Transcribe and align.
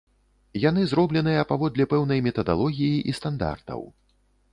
Яны 0.61 0.85
зробленыя 0.93 1.43
паводле 1.51 1.85
пэўнай 1.91 2.23
метадалогіі 2.29 2.97
і 3.13 3.15
стандартаў. 3.19 3.85